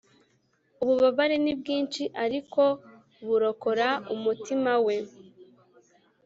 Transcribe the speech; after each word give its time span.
ububabare 0.83 1.35
ni 1.43 1.53
bwinshi 1.59 2.03
ariko 2.23 2.61
burokora 3.25 3.87
umutima 4.13 4.71
we 4.85 4.95